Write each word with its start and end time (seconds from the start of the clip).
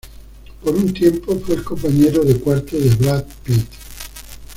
Por 0.63 0.73
un 0.73 0.91
tiempo, 0.95 1.39
fue 1.45 1.57
el 1.57 1.63
compañero 1.63 2.23
de 2.25 2.39
cuarto 2.39 2.75
de 2.75 2.89
Brad 2.89 3.23
Pitt. 3.43 3.67